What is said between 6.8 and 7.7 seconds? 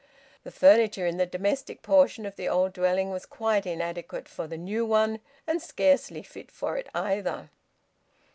either.